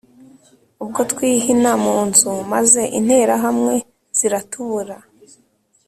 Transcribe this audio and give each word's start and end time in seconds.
Ubwo 0.83 1.01
twihina 1.11 1.71
mu 1.83 1.95
nzu 2.07 2.31
maze 2.51 2.81
interahamwe 2.99 3.73
ziratubura 4.17 4.95